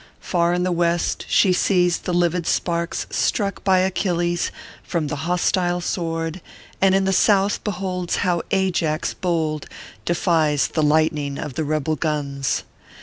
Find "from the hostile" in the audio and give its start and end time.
4.81-5.79